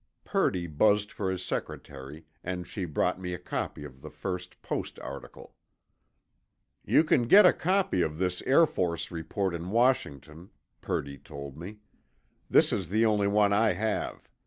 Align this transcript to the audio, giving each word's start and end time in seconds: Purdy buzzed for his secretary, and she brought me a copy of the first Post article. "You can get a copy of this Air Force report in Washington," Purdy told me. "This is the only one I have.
Purdy 0.25 0.65
buzzed 0.65 1.11
for 1.11 1.29
his 1.29 1.45
secretary, 1.45 2.25
and 2.43 2.65
she 2.65 2.85
brought 2.85 3.21
me 3.21 3.35
a 3.35 3.37
copy 3.37 3.83
of 3.83 4.01
the 4.01 4.09
first 4.09 4.59
Post 4.63 4.97
article. 4.99 5.53
"You 6.83 7.03
can 7.03 7.27
get 7.27 7.45
a 7.45 7.53
copy 7.53 8.01
of 8.01 8.17
this 8.17 8.41
Air 8.47 8.65
Force 8.65 9.11
report 9.11 9.53
in 9.53 9.69
Washington," 9.69 10.49
Purdy 10.81 11.19
told 11.19 11.55
me. 11.55 11.81
"This 12.49 12.73
is 12.73 12.89
the 12.89 13.05
only 13.05 13.27
one 13.27 13.53
I 13.53 13.73
have. 13.73 14.27